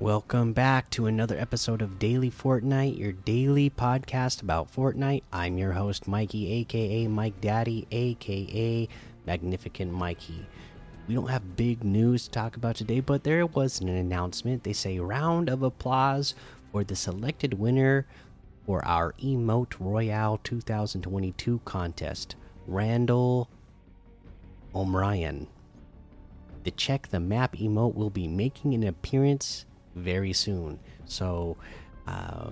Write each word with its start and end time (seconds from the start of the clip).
Welcome 0.00 0.54
back 0.54 0.88
to 0.92 1.04
another 1.04 1.36
episode 1.38 1.82
of 1.82 1.98
Daily 1.98 2.30
Fortnite, 2.30 2.98
your 2.98 3.12
daily 3.12 3.68
podcast 3.68 4.40
about 4.40 4.74
Fortnite. 4.74 5.24
I'm 5.30 5.58
your 5.58 5.72
host, 5.72 6.08
Mikey, 6.08 6.50
aka 6.54 7.06
Mike 7.06 7.38
Daddy, 7.42 7.86
aka 7.90 8.88
Magnificent 9.26 9.92
Mikey. 9.92 10.46
We 11.06 11.14
don't 11.14 11.28
have 11.28 11.54
big 11.54 11.84
news 11.84 12.24
to 12.24 12.30
talk 12.30 12.56
about 12.56 12.76
today, 12.76 13.00
but 13.00 13.24
there 13.24 13.44
was 13.44 13.82
an 13.82 13.90
announcement. 13.90 14.64
They 14.64 14.72
say 14.72 14.98
round 14.98 15.50
of 15.50 15.62
applause 15.62 16.34
for 16.72 16.82
the 16.82 16.96
selected 16.96 17.58
winner 17.58 18.06
for 18.64 18.82
our 18.86 19.12
Emote 19.22 19.74
Royale 19.78 20.40
2022 20.42 21.60
contest, 21.66 22.36
Randall 22.66 23.50
O'Brien. 24.74 25.46
The 26.64 26.70
check 26.70 27.08
the 27.08 27.20
map 27.20 27.54
emote 27.56 27.94
will 27.94 28.08
be 28.08 28.28
making 28.28 28.72
an 28.72 28.84
appearance 28.84 29.66
very 30.00 30.32
soon. 30.32 30.78
So, 31.06 31.56
uh, 32.06 32.50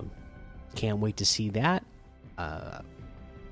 can't 0.75 0.99
wait 0.99 1.17
to 1.17 1.25
see 1.25 1.49
that 1.49 1.83
uh, 2.37 2.79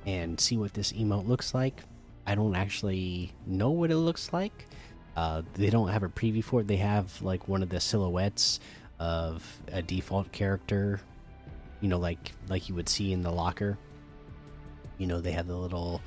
and 0.06 0.40
see 0.40 0.58
what 0.58 0.74
this 0.74 0.94
emote 0.94 1.28
looks 1.28 1.54
like. 1.54 1.82
I 2.26 2.36
don't 2.36 2.56
actually 2.56 3.34
know 3.46 3.72
what 3.72 3.92
it 3.92 3.98
looks 3.98 4.32
like. 4.34 4.68
Uh, 5.16 5.42
they 5.54 5.70
don't 5.70 5.90
have 5.90 6.04
a 6.04 6.10
preview 6.10 6.44
for 6.44 6.62
it. 6.62 6.68
They 6.68 6.78
have 6.78 7.22
like 7.22 7.48
one 7.48 7.64
of 7.64 7.70
the 7.70 7.80
silhouettes 7.80 8.60
of 9.00 9.44
a 9.72 9.82
default 9.82 10.32
character, 10.32 11.02
you 11.82 11.90
know, 11.90 11.98
like 11.98 12.34
like 12.50 12.70
you 12.70 12.76
would 12.76 12.90
see 12.90 13.12
in 13.14 13.22
the 13.22 13.32
locker. 13.32 13.78
You 14.98 15.08
know, 15.08 15.22
they 15.22 15.32
have 15.32 15.48
the 15.48 15.56
little, 15.56 16.02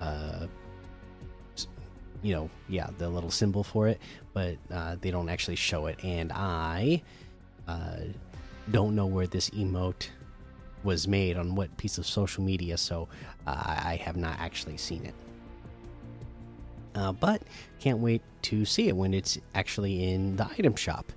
uh, 0.00 0.46
you 2.22 2.34
know, 2.34 2.50
yeah, 2.68 2.90
the 2.98 3.08
little 3.08 3.30
symbol 3.30 3.64
for 3.64 3.88
it, 3.88 4.00
but 4.32 4.56
uh, 4.72 4.96
they 5.00 5.10
don't 5.10 5.28
actually 5.28 5.56
show 5.56 5.86
it. 5.86 6.02
And 6.04 6.32
I 6.32 7.02
uh, 7.68 7.96
don't 8.70 8.94
know 8.94 9.06
where 9.06 9.26
this 9.26 9.50
emote 9.50 10.08
was 10.82 11.08
made 11.08 11.36
on 11.36 11.54
what 11.54 11.74
piece 11.76 11.98
of 11.98 12.06
social 12.06 12.44
media, 12.44 12.76
so 12.76 13.08
uh, 13.46 13.62
I 13.66 13.96
have 14.02 14.16
not 14.16 14.38
actually 14.38 14.76
seen 14.76 15.04
it. 15.04 15.14
Uh, 16.94 17.12
but 17.12 17.42
can't 17.80 17.98
wait 17.98 18.22
to 18.42 18.64
see 18.64 18.88
it 18.88 18.96
when 18.96 19.14
it's 19.14 19.38
actually 19.54 20.12
in 20.12 20.36
the 20.36 20.46
item 20.58 20.76
shop. 20.76 21.10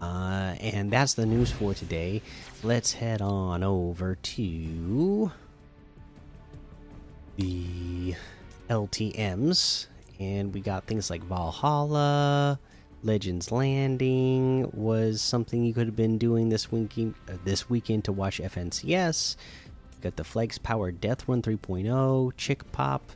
Uh, 0.00 0.54
and 0.60 0.90
that's 0.90 1.14
the 1.14 1.26
news 1.26 1.50
for 1.50 1.74
today. 1.74 2.22
Let's 2.62 2.92
head 2.92 3.22
on 3.22 3.62
over 3.62 4.14
to 4.14 5.32
the 7.36 8.14
LTMs. 8.68 9.86
And 10.18 10.54
we 10.54 10.60
got 10.60 10.84
things 10.84 11.10
like 11.10 11.22
Valhalla, 11.24 12.58
Legends 13.06 13.52
Landing 13.52 14.68
was 14.72 15.22
something 15.22 15.64
you 15.64 15.72
could 15.72 15.86
have 15.86 15.94
been 15.94 16.18
doing 16.18 16.48
this 16.48 16.72
weekend. 16.72 17.14
Uh, 17.28 17.34
this 17.44 17.70
weekend 17.70 18.04
to 18.04 18.12
watch 18.12 18.40
FNCS. 18.40 19.36
Got 20.00 20.16
the 20.16 20.24
Flex 20.24 20.58
Power 20.58 20.90
Death 20.90 21.28
Run 21.28 21.40
3.0, 21.40 22.32
Chick 22.36 22.70
Pop, 22.72 23.12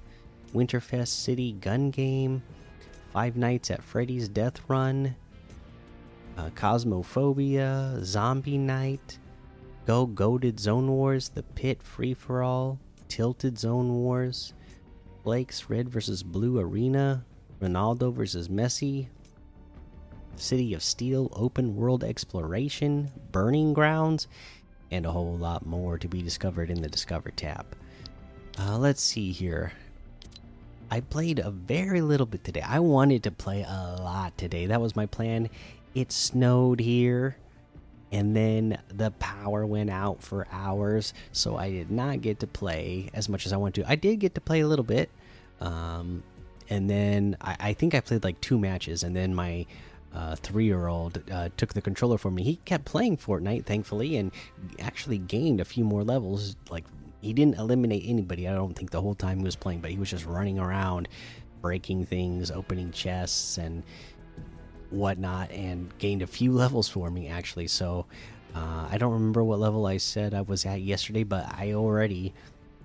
Winterfest 0.55 1.09
City 1.09 1.53
Gun 1.53 1.91
Game, 1.91 2.43
Five 3.13 3.37
Nights 3.37 3.71
at 3.71 3.83
Freddy's 3.83 4.29
Death 4.29 4.61
Run, 4.69 5.17
uh, 6.39 6.51
Cosmophobia, 6.51 8.03
Zombie 8.05 8.59
Night, 8.59 9.19
Go 9.87 10.06
Goated 10.06 10.61
Zone 10.61 10.89
Wars, 10.89 11.31
The 11.31 11.43
Pit 11.43 11.83
Free 11.83 12.15
for 12.15 12.45
All, 12.45 12.79
Tilted 13.09 13.59
Zone 13.59 13.93
Wars, 13.93 14.55
Blake's 15.25 15.69
Red 15.69 15.89
versus 15.89 16.23
Blue 16.23 16.61
Arena, 16.61 17.25
Ronaldo 17.61 18.15
versus 18.15 18.49
Messi, 18.49 19.09
City 20.41 20.75
of 20.75 20.83
Steel 20.83 21.31
open 21.33 21.77
world 21.77 22.03
exploration, 22.03 23.11
Burning 23.33 23.73
Grounds, 23.73 24.27
and 24.91 25.06
a 25.06 25.12
whole 25.12 25.37
lot 25.37 25.67
more 25.67 25.99
to 25.99 26.09
be 26.09 26.23
discovered 26.23 26.71
in 26.71 26.83
the 26.83 26.89
Discover 26.89 27.31
tab. 27.31 27.67
Uh, 28.59 28.79
let's 28.79 29.03
see 29.03 29.33
here. 29.33 29.73
I 30.91 31.00
played 31.00 31.39
a 31.39 31.50
very 31.50 32.00
little 32.00 32.27
bit 32.27 32.43
today. 32.43 32.62
I 32.62 32.81
wanted 32.81 33.23
to 33.23 33.31
play 33.31 33.62
a 33.62 33.97
lot 34.00 34.37
today. 34.37 34.67
That 34.67 34.81
was 34.81 34.97
my 34.97 35.06
plan. 35.06 35.49
It 35.95 36.11
snowed 36.11 36.81
here, 36.81 37.37
and 38.11 38.34
then 38.34 38.79
the 38.89 39.12
power 39.12 39.65
went 39.65 39.91
out 39.91 40.23
for 40.23 40.49
hours, 40.50 41.15
so 41.31 41.56
I 41.56 41.71
did 41.71 41.91
not 41.93 42.23
get 42.23 42.41
to 42.41 42.49
play 42.49 43.09
as 43.15 43.29
much 43.29 43.47
as 43.47 43.53
I 43.53 43.56
want 43.56 43.77
to. 43.77 43.89
I 43.89 43.95
did 43.95 44.19
get 44.19 44.34
to 44.34 44.41
play 44.41 44.61
a 44.61 44.67
little 44.67 44.84
bit, 44.84 45.11
um, 45.61 46.25
and 46.69 46.91
then 46.91 47.37
I, 47.41 47.56
I 47.61 47.73
think 47.73 47.95
I 47.95 48.00
played 48.00 48.25
like 48.25 48.41
two 48.41 48.59
matches, 48.59 49.05
and 49.05 49.15
then 49.15 49.33
my 49.34 49.67
uh, 50.15 50.34
three 50.37 50.65
year 50.65 50.88
old 50.88 51.22
uh, 51.31 51.48
took 51.56 51.75
the 51.75 51.81
controller 51.81 52.19
for 52.19 52.31
me. 52.31 52.43
He 52.43 52.56
kept 52.56 52.84
playing 52.84 53.19
Fortnite, 53.19 53.65
thankfully, 53.65 54.16
and 54.16 54.32
actually 54.78 55.19
gained 55.19 55.60
a 55.60 55.65
few 55.65 55.84
more 55.84 56.03
levels. 56.03 56.56
Like, 56.69 56.84
he 57.21 57.32
didn't 57.32 57.59
eliminate 57.59 58.04
anybody, 58.06 58.49
I 58.49 58.54
don't 58.54 58.75
think, 58.75 58.91
the 58.91 59.00
whole 59.00 59.15
time 59.15 59.38
he 59.38 59.44
was 59.44 59.56
playing, 59.56 59.81
but 59.81 59.91
he 59.91 59.99
was 59.99 60.10
just 60.10 60.26
running 60.26 60.59
around, 60.59 61.09
breaking 61.60 62.06
things, 62.06 62.50
opening 62.50 62.91
chests, 62.93 63.59
and 63.59 63.82
whatnot, 64.91 65.50
and 65.53 65.97
gained 65.99 66.22
a 66.22 66.26
few 66.26 66.53
levels 66.65 66.88
for 66.88 67.10
me, 67.10 67.28
actually. 67.28 67.69
So, 67.69 68.06
uh, 68.54 68.88
I 68.91 68.99
don't 68.99 69.12
remember 69.12 69.44
what 69.44 69.60
level 69.60 69.87
I 69.87 69.99
said 69.99 70.34
I 70.34 70.41
was 70.41 70.66
at 70.66 70.81
yesterday, 70.81 71.22
but 71.22 71.47
I 71.56 71.75
already 71.75 72.34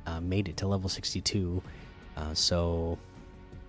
uh, 0.05 0.21
made 0.21 0.47
it 0.47 0.57
to 0.57 0.67
level 0.67 0.89
62. 0.89 1.63
Uh, 2.15 2.33
so 2.33 2.97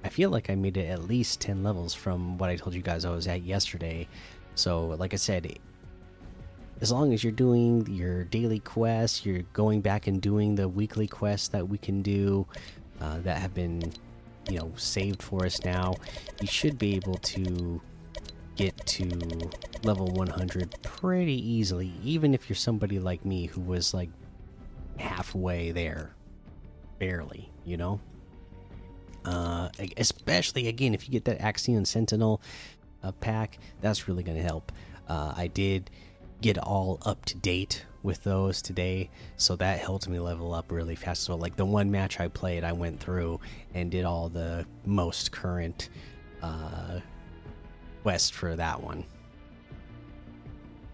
I 0.04 0.08
feel 0.08 0.30
like 0.30 0.50
I 0.50 0.54
made 0.54 0.76
it 0.76 0.88
at 0.88 1.04
least 1.04 1.40
10 1.40 1.62
levels 1.62 1.94
from 1.94 2.38
what 2.38 2.50
I 2.50 2.56
told 2.56 2.74
you 2.74 2.82
guys 2.82 3.04
I 3.04 3.10
was 3.10 3.26
at 3.26 3.42
yesterday. 3.42 4.08
So, 4.54 4.86
like 4.86 5.12
I 5.12 5.16
said, 5.16 5.58
as 6.80 6.92
long 6.92 7.12
as 7.12 7.24
you're 7.24 7.32
doing 7.32 7.86
your 7.86 8.24
daily 8.24 8.60
quests, 8.60 9.24
you're 9.24 9.42
going 9.52 9.80
back 9.80 10.06
and 10.06 10.20
doing 10.20 10.54
the 10.54 10.68
weekly 10.68 11.06
quests 11.06 11.48
that 11.48 11.68
we 11.68 11.78
can 11.78 12.02
do 12.02 12.46
uh, 13.00 13.18
that 13.20 13.38
have 13.38 13.54
been, 13.54 13.92
you 14.48 14.58
know, 14.58 14.72
saved 14.76 15.22
for 15.22 15.44
us 15.44 15.64
now, 15.64 15.94
you 16.40 16.46
should 16.46 16.78
be 16.78 16.94
able 16.94 17.14
to 17.14 17.80
get 18.56 18.74
to 18.86 19.08
level 19.82 20.06
100 20.08 20.76
pretty 20.82 21.34
easily, 21.34 21.92
even 22.02 22.34
if 22.34 22.48
you're 22.48 22.56
somebody 22.56 22.98
like 22.98 23.24
me 23.24 23.46
who 23.46 23.60
was 23.60 23.92
like 23.92 24.10
halfway 24.98 25.72
there, 25.72 26.14
barely, 26.98 27.50
you 27.64 27.76
know? 27.76 28.00
Uh, 29.26 29.68
especially 29.96 30.68
again 30.68 30.94
if 30.94 31.06
you 31.06 31.12
get 31.12 31.24
that 31.24 31.40
Axion 31.40 31.86
Sentinel 31.86 32.40
uh, 33.02 33.12
pack, 33.12 33.58
that's 33.80 34.08
really 34.08 34.22
going 34.22 34.38
to 34.38 34.44
help. 34.44 34.72
Uh, 35.08 35.34
I 35.36 35.48
did 35.48 35.90
get 36.40 36.58
all 36.58 37.00
up 37.04 37.24
to 37.26 37.36
date 37.36 37.84
with 38.02 38.22
those 38.22 38.62
today, 38.62 39.10
so 39.36 39.56
that 39.56 39.80
helped 39.80 40.08
me 40.08 40.20
level 40.20 40.54
up 40.54 40.70
really 40.70 40.94
fast. 40.94 41.24
So, 41.24 41.34
like 41.34 41.56
the 41.56 41.64
one 41.64 41.90
match 41.90 42.20
I 42.20 42.28
played, 42.28 42.62
I 42.62 42.72
went 42.72 43.00
through 43.00 43.40
and 43.74 43.90
did 43.90 44.04
all 44.04 44.28
the 44.28 44.64
most 44.84 45.32
current 45.32 45.88
uh, 46.40 47.00
quest 48.02 48.32
for 48.32 48.54
that 48.54 48.80
one. 48.80 49.04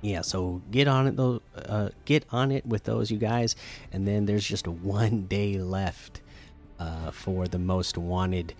Yeah, 0.00 0.22
so 0.22 0.62
get 0.70 0.88
on 0.88 1.06
it 1.06 1.16
though. 1.16 1.42
Uh, 1.54 1.90
get 2.06 2.24
on 2.32 2.50
it 2.50 2.64
with 2.66 2.84
those, 2.84 3.10
you 3.10 3.18
guys. 3.18 3.54
And 3.92 4.08
then 4.08 4.24
there's 4.24 4.44
just 4.44 4.66
one 4.66 5.26
day 5.26 5.58
left 5.58 6.21
for 7.10 7.48
the 7.48 7.58
most 7.58 7.98
wanted 7.98 8.54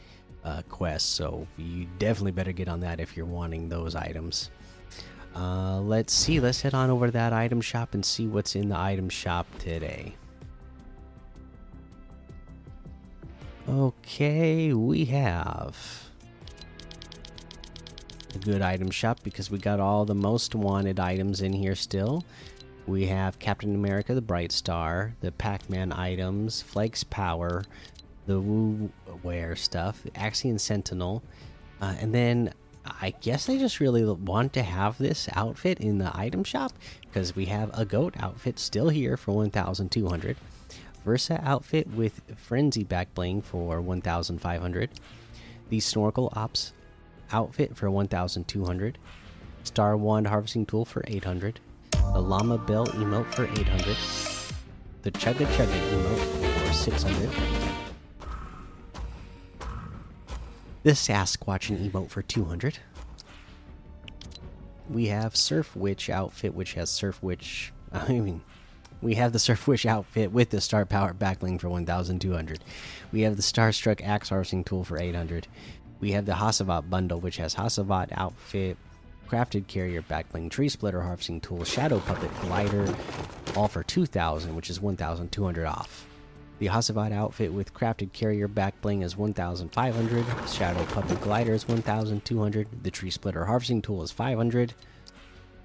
uh, 0.45 0.63
quest. 0.69 1.15
So 1.15 1.47
you 1.57 1.87
definitely 1.99 2.33
better 2.33 2.53
get 2.53 2.69
on 2.69 2.81
that 2.81 3.01
if 3.01 3.17
you're 3.17 3.27
wanting 3.27 3.69
those 3.69 3.95
items. 3.95 4.51
Uh, 5.35 5.81
let's 5.81 6.13
see. 6.13 6.41
Let's 6.41 6.61
head 6.61 6.75
on 6.75 6.91
over 6.91 7.07
to 7.07 7.13
that 7.13 7.33
item 7.33 7.61
shop 7.61 7.95
and 7.95 8.05
see 8.05 8.27
what's 8.27 8.55
in 8.55 8.69
the 8.69 8.79
item 8.79 9.09
shop 9.09 9.47
today. 9.59 10.15
Okay, 13.69 14.73
we 14.73 15.05
have 15.07 16.11
a 18.35 18.39
good 18.39 18.61
item 18.61 18.91
shop 18.91 19.21
because 19.23 19.51
we 19.51 19.59
got 19.59 19.79
all 19.79 20.05
the 20.05 20.15
most 20.15 20.55
wanted 20.55 20.99
items 20.99 21.43
in 21.43 21.53
here 21.53 21.77
still. 21.77 22.25
We 22.87 23.07
have 23.07 23.39
Captain 23.39 23.75
America, 23.77 24.15
the 24.15 24.21
Bright 24.21 24.51
Star, 24.51 25.15
the 25.21 25.31
Pac 25.31 25.71
Man 25.71 25.93
items, 25.93 26.61
Flakes 26.61 27.05
Power, 27.05 27.63
the 28.27 28.41
Wear 29.23 29.57
stuff, 29.57 30.03
Axion 30.15 30.59
Sentinel, 30.61 31.23
uh, 31.81 31.95
and 32.01 32.15
then 32.15 32.55
I 32.85 33.15
guess 33.21 33.47
they 33.47 33.59
just 33.59 33.81
really 33.81 34.05
want 34.05 34.53
to 34.55 34.63
have 34.63 34.99
this 34.99 35.29
outfit 35.35 35.81
in 35.81 35.99
the 35.99 36.17
item 36.17 36.45
shop 36.45 36.73
because 37.03 37.37
we 37.37 37.47
have 37.47 37.71
a 37.79 37.85
goat 37.85 38.15
outfit 38.19 38.59
still 38.59 38.89
here 38.89 39.17
for 39.17 39.33
1,200, 39.33 40.37
Versa 41.05 41.41
outfit 41.45 41.89
with 41.89 42.21
Frenzy 42.37 42.85
back 42.85 43.15
bling 43.15 43.43
for 43.43 43.81
1,500, 43.81 44.91
the 45.69 45.81
Snorkel 45.81 46.33
Ops 46.35 46.73
outfit 47.33 47.77
for 47.77 47.91
1,200, 47.91 48.99
Star 49.65 49.97
Wand 49.97 50.27
harvesting 50.27 50.67
tool 50.67 50.85
for 50.85 51.05
800, 51.07 51.61
the 51.91 52.21
Llama 52.21 52.59
Bell 52.59 52.87
emote 52.89 53.33
for 53.35 53.45
800, 53.45 53.97
the 55.03 55.11
Chugga 55.11 55.47
Chugga 55.47 55.91
emote 55.91 56.67
for 56.67 56.73
600 56.73 57.82
the 60.83 60.93
Sasquatchin' 60.93 61.91
emote 61.91 62.11
for 62.11 62.23
200. 62.23 62.79
we 64.89 65.07
have 65.07 65.37
Surf 65.37 65.75
Witch 65.77 66.11
outfit, 66.11 66.55
which 66.55 66.75
has 66.75 66.91
Surf 66.91 67.23
Witch. 67.23 67.73
I 67.93 68.09
mean, 68.13 68.43
we 69.01 69.15
have 69.15 69.33
the 69.33 69.39
Surf 69.39 69.67
Witch 69.67 69.87
outfit 69.87 70.33
with 70.33 70.51
the 70.51 70.61
Star 70.61 70.85
Power 70.85 71.15
backbling 71.15 71.61
for 71.61 71.69
1,200. 71.69 72.63
We 73.13 73.23
have 73.23 73.37
the 73.37 73.43
Starstruck 73.43 74.01
Axe 74.03 74.29
Harvesting 74.29 74.65
Tool 74.65 74.85
for 74.85 74.99
800. 74.99 75.47
We 76.01 76.13
have 76.13 76.27
the 76.27 76.33
Hasavat 76.33 76.91
bundle, 76.91 77.21
which 77.21 77.37
has 77.37 77.55
Hasavat 77.55 78.09
outfit, 78.13 78.77
Crafted 79.29 79.67
Carrier 79.67 80.03
backbling, 80.03 80.51
Tree 80.51 80.69
Splitter 80.69 81.03
Harvesting 81.03 81.41
Tool, 81.41 81.65
Shadow 81.65 82.01
Puppet 82.01 82.31
Glider, 82.41 82.95
all 83.57 83.69
for 83.69 83.83
2,000, 83.83 84.55
which 84.55 84.69
is 84.69 84.81
1,200 84.81 85.65
off. 85.65 86.07
The 86.63 86.69
Hasavat 86.69 87.11
outfit 87.11 87.53
with 87.53 87.75
crafted 87.75 88.13
carrier 88.13 88.47
back 88.47 88.81
bling 88.83 89.03
is 89.03 89.17
1,500. 89.17 90.25
Shadow 90.49 90.85
Puppet 90.85 91.21
Glider 91.21 91.55
is 91.55 91.67
1,200. 91.67 92.85
The 92.85 92.91
Tree 92.93 93.11
Splitter 93.11 93.47
Harvesting 93.47 93.83
Tool 93.83 94.01
is 94.05 94.13
500. 94.13 94.73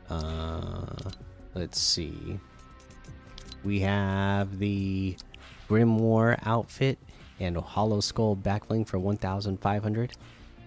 Uh, 0.10 0.88
let's 1.54 1.80
see. 1.80 2.40
We 3.64 3.82
have 3.82 4.58
the 4.58 5.16
Grimoire 5.70 6.40
outfit 6.48 6.98
and 7.40 7.58
a 7.58 7.62
Hollow 7.62 8.00
Skull 8.00 8.36
back 8.36 8.68
bling 8.68 8.84
for 8.84 8.98
1,500. 8.98 10.14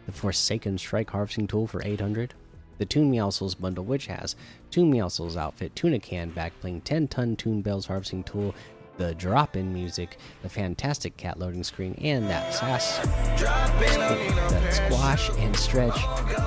The 0.06 0.12
Forsaken 0.12 0.78
Strike 0.78 1.10
Harvesting 1.10 1.48
Tool 1.48 1.66
for 1.66 1.82
800. 1.84 2.34
The 2.78 2.86
Toon 2.86 3.10
Meowscles 3.10 3.58
bundle, 3.58 3.84
which 3.84 4.06
has 4.06 4.36
Toon 4.70 4.92
Meowscles 4.92 5.36
outfit, 5.36 5.74
Tuna 5.74 5.98
Can 5.98 6.30
back 6.30 6.52
bling, 6.60 6.82
10 6.82 7.08
ton 7.08 7.34
Toon 7.34 7.62
Bells 7.62 7.86
harvesting 7.86 8.22
tool, 8.22 8.54
the 9.00 9.14
drop 9.14 9.56
in 9.56 9.72
music, 9.72 10.18
the 10.42 10.48
fantastic 10.48 11.16
cat 11.16 11.38
loading 11.38 11.64
screen, 11.64 11.94
and 12.02 12.28
that 12.28 12.52
sass, 12.52 12.98
that 13.38 14.72
squash 14.74 15.30
and 15.38 15.56
stretch 15.56 15.94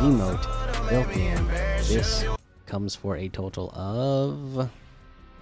emote 0.03 0.45
built 0.87 1.09
in. 1.17 1.47
This 1.87 2.23
comes 2.67 2.95
for 2.95 3.17
a 3.17 3.27
total 3.27 3.71
of 3.73 4.69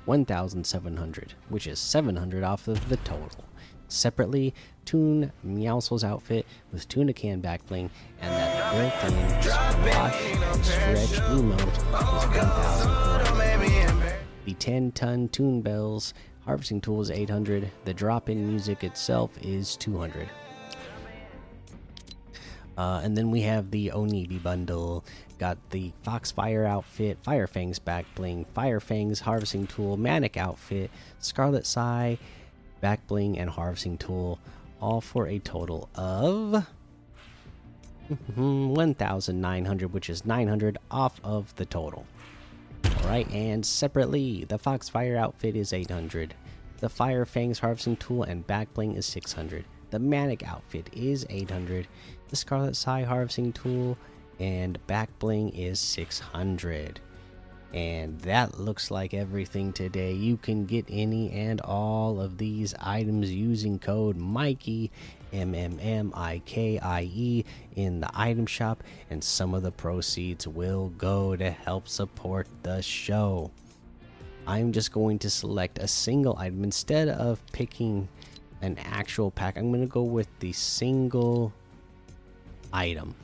1,700, 0.06 1.34
which 1.50 1.68
is 1.68 1.80
700 1.80 2.46
off 2.46 2.70
of 2.70 2.88
the 2.88 2.96
total. 2.98 3.44
Separately, 3.90 4.54
Toon 4.86 5.34
Meowscles 5.46 6.06
outfit 6.06 6.46
with 6.72 6.88
Tuna 6.88 7.12
Can 7.12 7.42
back 7.42 7.68
bling 7.68 7.90
and 8.22 8.34
that 8.34 8.72
built-in 8.72 9.42
squash 9.42 10.16
and 10.32 10.66
stretch 10.66 11.20
emote 11.28 11.76
is 11.76 11.84
1,400. 12.28 14.16
The 14.46 14.54
10 14.54 14.92
ton 14.94 15.28
Toon 15.28 15.62
Bells 15.62 16.14
Harvesting 16.46 16.82
tool 16.82 17.02
is 17.02 17.12
800. 17.12 17.72
The 17.86 17.94
drop 17.94 18.30
in 18.30 18.48
music 18.48 18.84
itself 18.84 19.32
is 19.42 19.78
200. 19.78 20.30
Uh, 22.78 23.02
and 23.04 23.16
then 23.16 23.30
we 23.30 23.42
have 23.42 23.70
the 23.70 23.92
Onibi 23.94 24.42
bundle. 24.42 25.06
Got 25.38 25.58
the 25.70 25.92
Foxfire 26.04 26.66
outfit, 26.66 27.18
Fire 27.24 27.48
Fangs 27.48 27.80
back 27.80 28.06
bling, 28.16 28.46
Fire 28.54 28.80
Fangs 28.80 29.20
harvesting 29.20 29.68
tool, 29.68 29.98
Manic 29.98 30.38
outfit, 30.38 30.90
Scarlet 31.20 31.66
Sai 31.66 32.18
back 32.80 33.06
bling, 33.08 33.38
and 33.38 33.50
harvesting 33.50 33.98
tool, 33.98 34.40
all 34.80 35.02
for 35.02 35.28
a 35.28 35.38
total 35.40 35.90
of 35.94 36.66
1,900, 38.36 39.94
which 39.94 40.10
is 40.10 40.26
900 40.26 40.78
off 40.90 41.20
of 41.24 41.56
the 41.56 41.66
total. 41.66 42.06
Alright, 43.12 43.34
and 43.34 43.66
separately, 43.66 44.46
the 44.46 44.58
Foxfire 44.58 45.18
outfit 45.18 45.58
is 45.58 45.74
800. 45.74 46.34
The 46.78 46.88
Fire 46.88 47.26
Fangs 47.26 47.60
harvesting 47.60 47.98
tool 47.98 48.24
and 48.24 48.48
back 48.48 48.74
bling 48.74 48.96
is 48.96 49.06
600. 49.06 49.66
The 49.90 50.00
Manic 50.00 50.48
outfit 50.48 50.90
is 50.94 51.26
800. 51.30 51.90
The 52.30 52.36
Scarlet 52.38 52.78
Sai 52.78 53.04
harvesting 53.04 53.52
tool 53.52 53.98
and 54.40 54.80
back 54.88 55.10
bling 55.20 55.50
is 55.50 55.78
600. 55.82 57.02
And 57.74 58.18
that 58.22 58.58
looks 58.58 58.90
like 58.90 59.14
everything 59.14 59.74
today. 59.74 60.14
You 60.14 60.38
can 60.38 60.66
get 60.66 60.86
any 60.90 61.34
and 61.34 61.60
all 61.60 62.22
of 62.22 62.38
these 62.38 62.74
items 62.80 63.30
using 63.30 63.78
code 63.78 64.16
Mikey 64.16 64.90
M 65.34 65.56
M 65.56 65.80
M 65.82 66.14
I 66.16 66.42
K 66.46 66.80
I 66.80 67.02
E 67.04 67.46
in 67.76 68.02
the 68.02 68.10
item 68.14 68.46
shop, 68.46 68.84
and 69.10 69.24
some 69.24 69.54
of 69.54 69.64
the 69.64 69.72
proceeds 69.72 70.48
will 70.48 70.90
go 70.98 71.36
to 71.36 71.50
help 71.50 71.88
support 71.88 72.48
the 72.64 72.82
show. 72.82 73.52
I'm 74.48 74.72
just 74.72 74.92
going 74.92 75.20
to 75.20 75.30
select 75.30 75.78
a 75.80 75.88
single 75.88 76.36
item 76.38 76.64
instead 76.64 77.10
of 77.10 77.40
picking 77.52 78.08
an 78.62 78.78
actual 78.80 79.32
pack. 79.32 79.58
I'm 79.58 79.70
going 79.70 79.82
to 79.82 79.88
go 79.88 80.04
with 80.04 80.28
the 80.40 80.52
single 80.52 81.54
item 82.74 83.16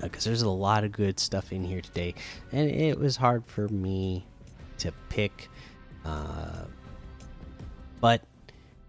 because 0.00 0.24
there's 0.24 0.42
a 0.42 0.48
lot 0.48 0.84
of 0.84 0.92
good 0.92 1.20
stuff 1.20 1.52
in 1.52 1.64
here 1.64 1.80
today, 1.80 2.14
and 2.52 2.70
it 2.70 2.98
was 2.98 3.16
hard 3.16 3.44
for 3.46 3.68
me 3.68 4.24
to 4.78 4.92
pick. 5.08 5.48
Uh, 6.04 6.64
but 8.00 8.22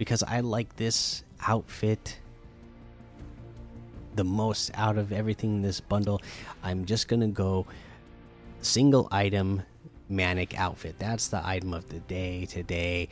because 0.01 0.23
I 0.23 0.39
like 0.39 0.77
this 0.77 1.23
outfit 1.45 2.17
the 4.15 4.23
most 4.23 4.71
out 4.73 4.97
of 4.97 5.11
everything 5.11 5.57
in 5.57 5.61
this 5.61 5.79
bundle, 5.79 6.23
I'm 6.63 6.85
just 6.85 7.07
gonna 7.07 7.27
go 7.27 7.67
single 8.61 9.07
item 9.11 9.61
manic 10.09 10.57
outfit. 10.57 10.95
That's 10.97 11.27
the 11.27 11.45
item 11.47 11.75
of 11.75 11.87
the 11.89 11.99
day 11.99 12.47
today. 12.47 13.09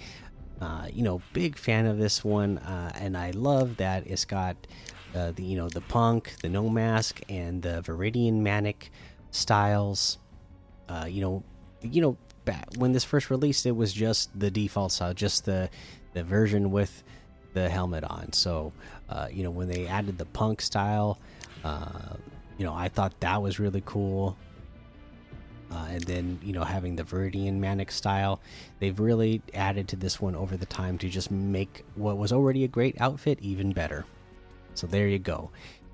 Uh, 0.59 0.88
you 0.91 1.03
know, 1.03 1.21
big 1.31 1.59
fan 1.59 1.86
of 1.86 2.00
this 2.00 2.24
one, 2.24 2.57
uh, 2.57 2.92
and 2.95 3.15
I 3.15 3.31
love 3.35 3.77
that 3.77 4.07
it's 4.07 4.25
got 4.25 4.57
uh, 5.13 5.31
the 5.33 5.44
you 5.44 5.57
know 5.57 5.69
the 5.69 5.81
punk, 5.81 6.33
the 6.42 6.50
no 6.50 6.69
mask, 6.69 7.21
and 7.30 7.62
the 7.62 7.83
Viridian 7.83 8.42
manic 8.42 8.92
styles. 9.30 10.18
Uh, 10.89 11.06
you 11.07 11.21
know, 11.21 11.44
you 11.83 12.01
know, 12.01 12.18
when 12.80 12.94
this 12.94 13.03
first 13.03 13.30
released, 13.30 13.68
it 13.68 13.75
was 13.75 13.94
just 13.94 14.31
the 14.39 14.50
default 14.50 14.92
style, 14.92 15.13
just 15.13 15.45
the 15.45 15.69
the 16.13 16.23
version 16.23 16.71
with 16.71 17.03
the 17.53 17.69
helmet 17.69 18.03
on. 18.03 18.31
So, 18.33 18.73
uh, 19.09 19.27
you 19.31 19.44
know, 19.44 19.51
when 19.51 19.67
they 19.67 19.88
added 19.88 20.17
the 20.17 20.25
punk 20.25 20.61
style, 20.61 21.19
uh, 21.63 22.16
you 22.57 22.66
know, 22.66 22.73
I 22.73 22.89
thought 22.89 23.19
that 23.21 23.42
was 23.42 23.59
really 23.59 23.83
cool. 23.85 24.37
Uh, 25.71 25.85
and 25.92 26.04
then 26.06 26.39
you 26.44 26.51
know 26.51 26.63
having 26.63 26.95
the 26.95 27.04
Viridian 27.04 27.59
Manic 27.59 27.92
style, 27.92 28.42
they've 28.80 28.99
really 28.99 29.42
added 29.54 29.87
to 29.89 29.95
this 29.95 30.19
one 30.19 30.35
over 30.35 30.57
the 30.57 30.66
time 30.66 30.97
to 30.97 31.09
just 31.09 31.30
make 31.30 31.85
what 31.95 32.18
was 32.18 32.31
already 32.31 32.63
a 32.63 32.68
great 32.68 32.99
outfit 32.99 33.37
even 33.42 33.71
better. 33.71 34.04
So 34.73 34.87
there 34.87 35.07
you 35.07 35.19
go. 35.19 35.51